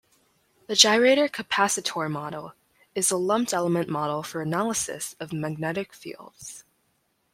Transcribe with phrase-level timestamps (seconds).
[0.65, 2.55] The gyrator-capacitor model
[2.95, 6.63] is a lumped-element model for analysis of magnetic fields.